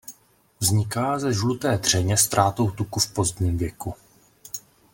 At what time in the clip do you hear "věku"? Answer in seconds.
3.57-3.95